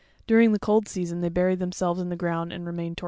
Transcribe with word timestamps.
During 0.25 0.51
the 0.51 0.57
cold 0.57 0.87
season 0.87 1.21
they 1.21 1.29
bury 1.29 1.53
themselves 1.53 2.01
in 2.01 2.09
the 2.09 2.15
ground 2.15 2.51
and 2.51 2.65
remain 2.65 2.93
torpid. 2.95 2.99